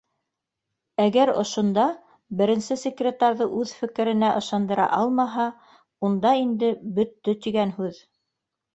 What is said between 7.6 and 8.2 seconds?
һүҙ